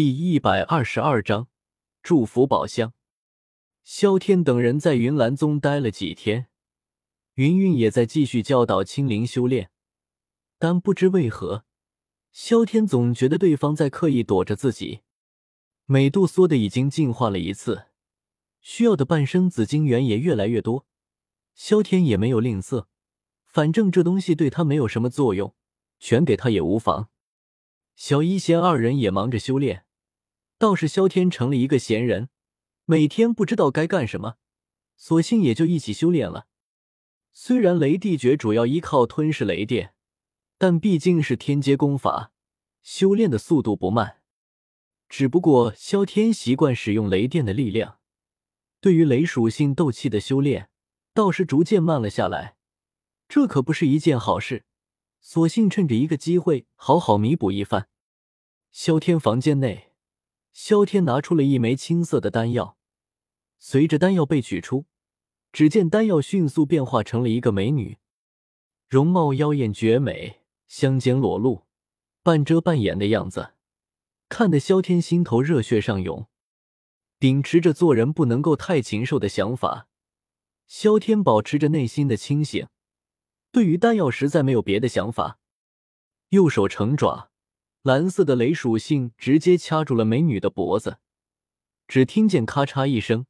[0.00, 1.48] 第一百二十二章
[2.04, 2.92] 祝福宝箱。
[3.82, 6.46] 萧天等人在云岚宗待了几天，
[7.34, 9.72] 云云也在继续教导青灵修炼，
[10.56, 11.64] 但不知为何，
[12.30, 15.00] 萧天总觉得对方在刻意躲着自己。
[15.86, 17.86] 美杜莎的已经进化了一次，
[18.60, 20.86] 需要的半生紫晶元也越来越多。
[21.56, 22.86] 萧天也没有吝啬，
[23.44, 25.56] 反正这东西对他没有什么作用，
[25.98, 27.08] 全给他也无妨。
[27.96, 29.86] 小一仙二人也忙着修炼，
[30.58, 32.28] 倒是萧天成了一个闲人，
[32.84, 34.34] 每天不知道该干什么，
[34.96, 36.46] 索性也就一起修炼了。
[37.32, 39.94] 虽然雷帝诀主要依靠吞噬雷电，
[40.58, 42.32] 但毕竟是天阶功法，
[42.82, 44.20] 修炼的速度不慢。
[45.08, 48.00] 只不过萧天习惯使用雷电的力量，
[48.80, 50.68] 对于雷属性斗气的修炼
[51.14, 52.56] 倒是逐渐慢了下来，
[53.28, 54.64] 这可不是一件好事。
[55.20, 57.88] 索性趁着一个机会好好弥补一番。
[58.70, 59.87] 萧天房间内，
[60.52, 62.76] 萧天拿出了一枚青色的丹药，
[63.58, 64.86] 随着丹药被取出，
[65.52, 67.98] 只见丹药迅速变化成了一个美女，
[68.88, 71.66] 容貌妖艳绝美，香肩裸露，
[72.22, 73.54] 半遮半掩的样子。
[74.28, 76.26] 看得萧天心头热血上涌，
[77.18, 79.88] 秉持着做人不能够太禽兽的想法，
[80.66, 82.68] 萧天保持着内心的清醒，
[83.50, 85.38] 对于丹药实在没有别的想法。
[86.28, 87.30] 右手成爪，
[87.82, 90.98] 蓝色的雷属性直接掐住了美女的脖子，
[91.86, 93.26] 只听见咔嚓一声，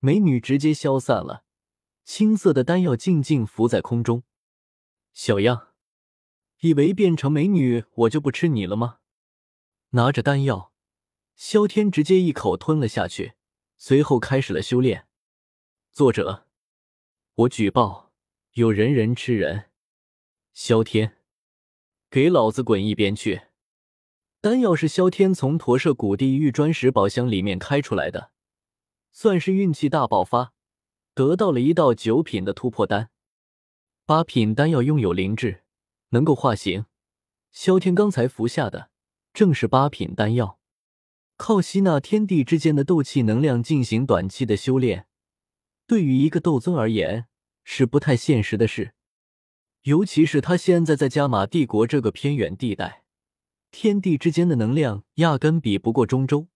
[0.00, 1.44] 美女直接消散了，
[2.04, 4.24] 青色的丹药静静浮在空中。
[5.12, 5.74] 小样，
[6.60, 8.98] 以为变成美女我就不吃你了吗？
[9.90, 10.72] 拿着丹药，
[11.36, 13.34] 萧天直接一口吞了下去，
[13.76, 15.06] 随后开始了修炼。
[15.92, 16.48] 作者：
[17.34, 18.12] 我举报
[18.54, 19.70] 有人人吃人。
[20.52, 21.18] 萧天，
[22.10, 23.42] 给老子滚一边去！
[24.44, 28.30] 丹药是萧天从驼舍古地狱砖石宝箱里面开出来的，
[29.10, 30.52] 算是运气大爆发，
[31.14, 33.08] 得到了一道九品的突破丹。
[34.04, 35.62] 八品丹药拥有灵智，
[36.10, 36.84] 能够化形。
[37.52, 38.90] 萧天刚才服下的。
[39.32, 40.58] 正是八品丹药，
[41.38, 45.06] 靠吸纳天地之间的斗气能量进行短期的修炼，
[45.86, 47.28] 对于一个斗尊而言
[47.64, 48.92] 是不太现实的事。
[49.84, 53.03] 尤其是他现在在加玛帝国这个偏远地带，
[53.76, 56.46] 天地之间的能量压根比不过中州，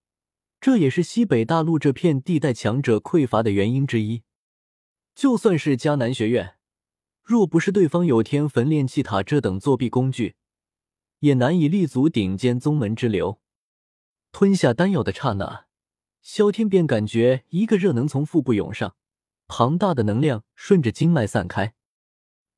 [0.61, 4.23] 这也是西北大陆这片地带强者匮乏的原因之一。
[5.17, 6.55] 就算是迦南学院，
[7.25, 10.37] 若不是对方有天焚炼气塔这等作弊工具。
[11.19, 13.41] 也难以立足顶尖宗门之流。
[14.31, 15.67] 吞下丹药的刹那，
[16.23, 18.95] 萧天便感觉一个热能从腹部涌上，
[19.49, 21.75] 庞大的能量顺着经脉散开。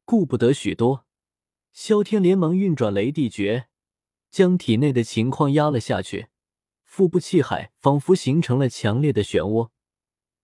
[0.05, 1.07] 顾不得许多，
[1.73, 3.69] 萧天连忙运转雷地诀，
[4.31, 6.29] 将体内的情况压了下去。
[6.85, 9.71] 腹部气海仿佛形成了强烈的漩涡，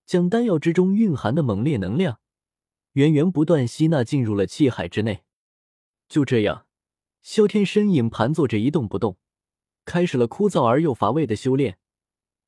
[0.04, 2.20] 将丹药之中蕴含的猛烈能量
[2.92, 5.24] 源源不断吸纳进入了气海之内。
[6.08, 6.66] 就这样。
[7.22, 9.18] 萧天身影盘坐着一动不动，
[9.84, 11.76] 开始了枯燥而又乏味的修炼，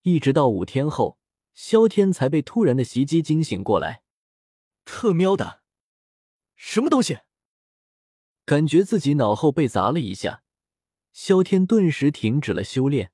[0.03, 1.19] 一直到五天后，
[1.53, 4.05] 萧天才被突然的袭击惊醒过来。
[4.85, 5.63] 特喵的，
[6.55, 7.19] 什么东西？
[8.45, 10.45] 感觉自己脑后被砸了一下，
[11.21, 13.11] 萧天顿时停止了修炼，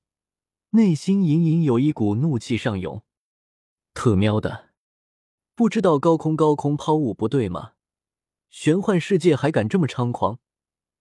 [0.69, 3.03] 内心隐隐有一股怒气上涌。
[3.95, 4.69] 特喵的，
[5.55, 7.73] 不知道高空高空抛物不对吗？
[8.51, 10.39] 玄幻世界还敢这么猖狂？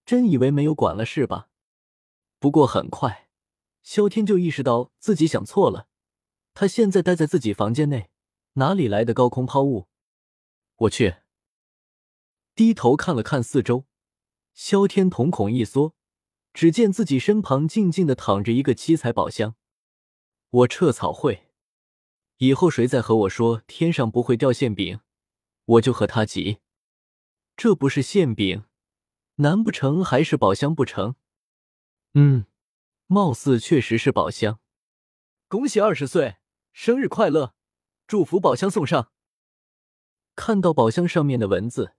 [0.06, 1.50] 真以为没有管了是吧？
[2.38, 3.28] 不过很快，
[3.82, 5.88] 萧天就意识到自己想错了。
[6.54, 8.08] 他现在待在自己房间内，
[8.54, 9.88] 哪里来的高空抛物？
[10.76, 11.16] 我去！
[12.54, 13.84] 低头看了看四周，
[14.54, 15.94] 萧天瞳孔一缩，
[16.54, 19.56] 只见自己身旁静静的躺着一个七彩宝箱。
[20.50, 21.48] 我撤草会，
[22.38, 25.00] 以后谁再和我说天上不会掉馅饼，
[25.64, 26.60] 我就和他急。
[27.56, 28.64] 这不是馅饼。
[29.38, 31.16] 难不成还是宝箱不成？
[32.12, 32.46] 嗯，
[33.08, 34.60] 貌似确实是宝箱。
[35.48, 36.36] 恭喜二十岁
[36.72, 37.52] 生日快乐，
[38.06, 39.10] 祝福宝箱送上。
[40.36, 41.94] 看到宝箱上面的文字，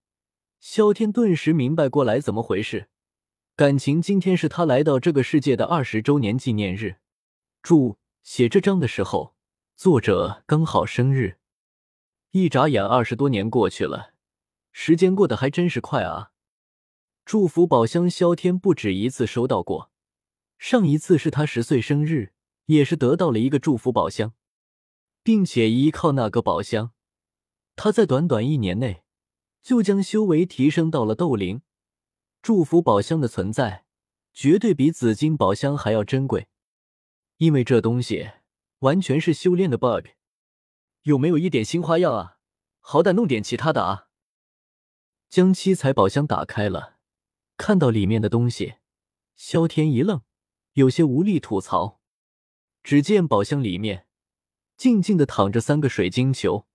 [0.62, 2.90] 萧天顿时明白过来怎么回事。
[3.58, 6.98] 感情今天是他来到这个世界的二十周年纪念日。
[7.64, 9.34] 注：写这章的时候，
[9.78, 11.38] 作者刚好生日。
[12.32, 14.12] 一眨眼，二十多年过去了，
[14.74, 16.32] 时间过得还真是快啊。
[17.24, 19.90] 祝福宝箱，萧天不止一次收到过。
[20.58, 22.34] 上一次是他十岁生日，
[22.66, 24.34] 也是得到了一个祝福宝箱，
[25.24, 26.92] 并且依靠那个宝箱，
[27.78, 29.04] 他在短短一年内
[29.64, 31.62] 就将修为提升到了斗灵。
[32.46, 33.86] 祝福宝箱的存在，
[34.32, 36.48] 绝对比紫金宝箱还要珍贵。
[37.38, 38.30] 因为这东西
[38.82, 40.10] 完全是修炼的 bug。
[41.02, 42.38] 有没有一点新花样啊？
[42.82, 44.10] 好歹弄点其他的啊！
[45.28, 46.98] 将七彩宝箱打开了，
[47.58, 48.76] 看到里面的东西，
[49.36, 50.22] 萧天一愣，
[50.74, 52.00] 有些无力吐槽。
[52.84, 54.06] 只见宝箱里面
[54.78, 56.68] 静静的躺着三个水晶球，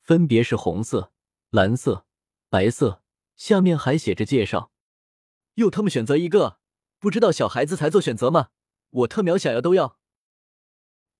[0.00, 1.12] 分别是红色、
[1.50, 2.06] 蓝色、
[2.48, 3.02] 白色，
[3.36, 4.72] 下面还写着介绍。
[5.58, 6.60] 又他妈选择一个，
[7.00, 8.50] 不知道小孩子才做选择吗？
[8.90, 9.98] 我特喵想要都要。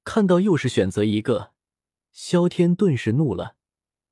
[0.05, 1.53] 看到又是选择一个，
[2.13, 3.57] 萧天顿时怒了。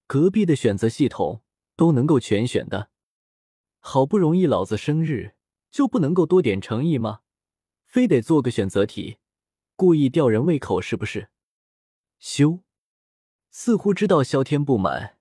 [0.09, 1.45] 隔壁的选择系统
[1.77, 2.91] 都能够全选的，
[3.79, 5.37] 好不容易老子生日，
[5.71, 7.21] 就不能够多点诚意吗？
[7.85, 9.19] 非得做个选择题，
[9.77, 11.31] 故意吊人胃口是不是？
[12.19, 12.65] 修，
[13.51, 15.19] 似乎知道萧天不满，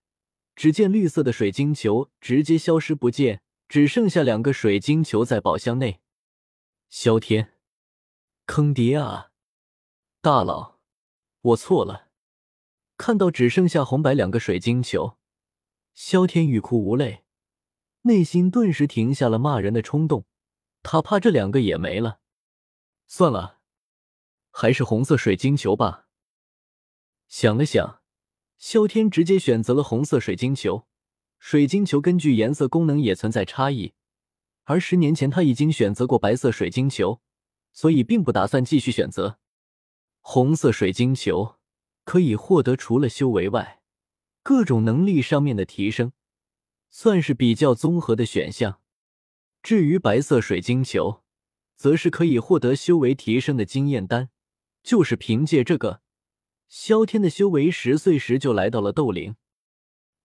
[0.55, 6.01] 只见绿色的水晶球直接消失不见，只剩下两个水晶球在宝箱内。
[6.89, 7.57] 萧天，
[8.45, 9.31] 坑爹啊！
[10.21, 10.79] 大佬，
[11.41, 12.09] 我错了。
[12.97, 15.17] 看到只剩下红白两个水晶球，
[15.93, 17.25] 萧天欲哭无泪，
[18.03, 20.25] 内心顿时停下了骂人的冲动。
[20.81, 22.19] 他怕这两个也没了，
[23.07, 23.59] 算了，
[24.51, 26.07] 还是红色水晶球吧。
[27.27, 28.01] 想了想，
[28.57, 30.87] 萧天直接选择了红色水晶球。
[31.37, 33.93] 水晶球根据颜色功能也存在差异，
[34.63, 37.21] 而十年前他已经选择过白色水晶球，
[37.73, 39.39] 所以并不打算继续选择
[40.21, 41.55] 红色水晶球。
[42.03, 43.81] 可以获得除了修为外，
[44.43, 46.11] 各种能力上面的提升，
[46.91, 48.79] 算是比较综合的选项。
[49.63, 51.23] 至于白色水晶球，
[51.75, 54.29] 则是可以获得修为提升的经验丹。
[54.83, 56.03] 就是凭借这个，
[56.67, 59.35] 萧天的修为十岁时就来到了斗灵。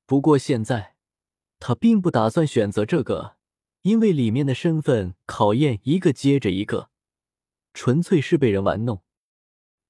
[0.05, 0.97] 不过现在
[1.61, 3.37] 他并不打算选择这个，
[3.83, 6.91] 因为里面的身份考验一个接着一个，
[7.73, 9.03] 纯粹是被人玩弄。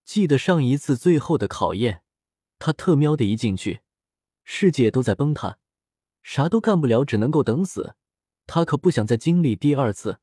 [0.04, 2.02] 记得上一次最后的考验，
[2.58, 3.80] 他特喵的一进去，
[4.44, 5.58] 世界都在崩塌，
[6.22, 7.94] 啥都干不了，只能够等死。
[8.46, 10.18] 他可不想再经历第二次。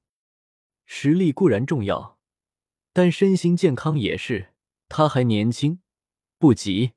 [0.86, 2.20] 实力固然重要，
[2.92, 4.54] 但身心健康也是。
[4.90, 5.80] 他还年轻，
[6.38, 6.92] 不急。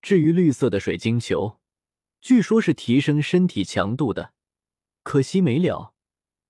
[0.00, 1.60] 至于绿色的水晶球，
[2.22, 4.32] 据说是提升身体强度的，
[5.02, 5.92] 可惜没了。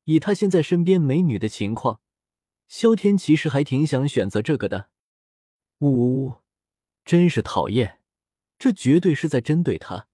[0.05, 2.03] 以他现在身边美女的情况，
[2.69, 4.91] 萧天其实还挺想选择这个的。
[5.79, 6.35] 呜呜呜！
[7.07, 8.01] 真是讨厌，
[8.59, 10.09] 这绝对是在针对他。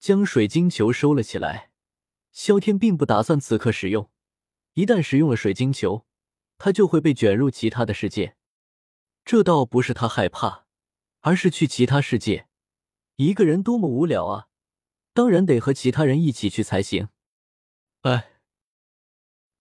[0.00, 1.70] 将水晶球收了起来，
[2.32, 4.10] 萧天并不打算此刻使用。
[4.72, 6.04] 一旦使用了水晶球，
[6.58, 8.36] 他就会被卷入其他的世界。
[9.24, 10.66] 这倒不是他害怕，
[11.20, 12.48] 而是去其他世界，
[13.16, 14.48] 一个人多么无聊啊！
[15.14, 17.08] 当然得和其他人一起去才行。
[18.02, 18.40] 哎，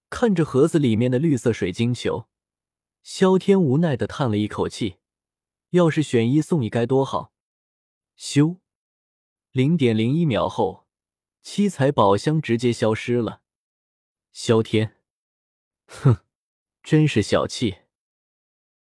[0.10, 2.28] 看着盒子里面的绿色水晶球，
[3.04, 4.98] 萧天无奈的叹了一口气。
[5.70, 7.34] 要是选一送一该多好！
[8.18, 8.60] 咻，
[9.52, 10.88] 零点零一秒后，
[11.42, 13.42] 七彩宝箱直接消失了。
[14.32, 14.98] 萧天，
[15.88, 16.18] 哼，
[16.84, 17.83] 真是小气。